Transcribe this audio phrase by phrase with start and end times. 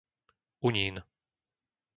[0.67, 0.95] Unín